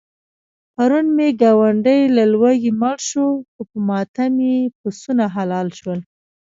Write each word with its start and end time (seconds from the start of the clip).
پرون 0.75 1.05
مې 1.15 1.27
ګاونډی 1.41 2.01
له 2.15 2.23
لوږې 2.33 2.71
مړ 2.81 2.97
شو، 3.09 3.27
خو 3.51 3.61
په 3.69 3.77
ماتم 3.87 4.33
یې 4.47 4.57
پسونه 4.79 5.25
حلال 5.35 5.67
شول. 5.79 5.99